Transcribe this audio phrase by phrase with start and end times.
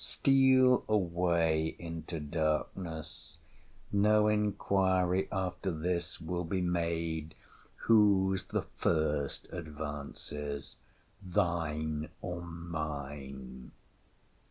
[0.03, 3.37] —Steal away into darkness!
[3.91, 7.35] No inquiry after this will be made,
[7.85, 10.77] whose the first advances,
[11.21, 13.73] thine or mine.